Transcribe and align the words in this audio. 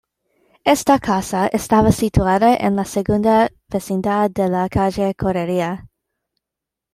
Esta 0.65 0.97
casa 0.97 1.45
estaba 1.49 1.91
situada 1.91 2.55
en 2.57 2.75
la 2.75 2.85
segunda 2.85 3.51
vecindad 3.67 4.31
de 4.31 4.49
la 4.49 4.67
calle 4.67 5.13
Correría. 5.13 5.87